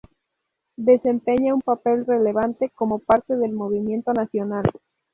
Desempeña 0.79 1.53
un 1.53 1.61
papel 1.61 2.07
relevante 2.07 2.71
como 2.71 2.97
parte 2.97 3.35
del 3.35 3.51
Movimiento 3.53 4.13
Nacional. 4.13 4.63